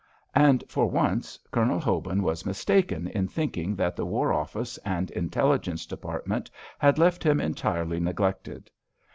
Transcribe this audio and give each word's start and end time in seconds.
And 0.33 0.63
for 0.67 0.89
once, 0.89 1.37
Colonel 1.51 1.79
Hobin 1.79 2.23
was 2.23 2.43
mistaken 2.43 3.05
in 3.09 3.27
thinking 3.27 3.75
that 3.75 3.95
the 3.95 4.03
War 4.03 4.33
Office 4.33 4.79
and 4.79 5.11
Intelligence 5.11 5.85
Department 5.85 6.49
had 6.79 6.97
left 6.97 7.23
him 7.23 7.39
entirely 7.39 7.99
neglected. 7.99 8.71